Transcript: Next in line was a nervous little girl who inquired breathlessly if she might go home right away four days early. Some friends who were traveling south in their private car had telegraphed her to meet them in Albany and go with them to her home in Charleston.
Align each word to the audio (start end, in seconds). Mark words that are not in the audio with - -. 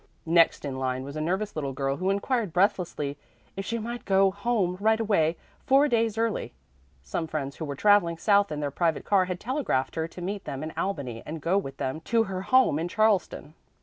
Next 0.25 0.65
in 0.65 0.79
line 0.79 1.03
was 1.03 1.15
a 1.15 1.21
nervous 1.21 1.55
little 1.55 1.73
girl 1.73 1.97
who 1.97 2.09
inquired 2.09 2.51
breathlessly 2.53 3.19
if 3.55 3.63
she 3.67 3.77
might 3.77 4.03
go 4.03 4.31
home 4.31 4.75
right 4.81 4.99
away 4.99 5.37
four 5.67 5.87
days 5.87 6.17
early. 6.17 6.53
Some 7.03 7.27
friends 7.27 7.57
who 7.57 7.65
were 7.65 7.75
traveling 7.75 8.17
south 8.17 8.51
in 8.51 8.61
their 8.61 8.71
private 8.71 9.05
car 9.05 9.25
had 9.25 9.39
telegraphed 9.39 9.93
her 9.93 10.07
to 10.07 10.19
meet 10.19 10.45
them 10.45 10.63
in 10.63 10.71
Albany 10.75 11.21
and 11.23 11.39
go 11.39 11.55
with 11.55 11.77
them 11.77 12.01
to 12.05 12.23
her 12.23 12.41
home 12.41 12.79
in 12.79 12.87
Charleston. 12.87 13.53